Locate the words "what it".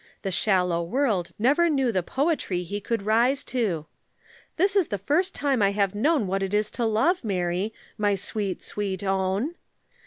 6.25-6.55